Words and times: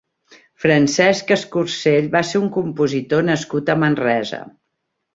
Francesc 0.63 1.33
Escorsell 1.35 2.09
va 2.17 2.23
ser 2.31 2.41
un 2.47 2.51
compositor 2.57 3.31
nascut 3.31 3.75
a 3.77 3.81
Manresa. 3.87 4.45